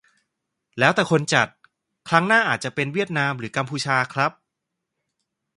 [0.79, 1.47] แล้วแต่คนจัด
[2.09, 4.31] ครั้งหน้าอาจจะเป็นเวียดนามหรือกัมพูชาครับ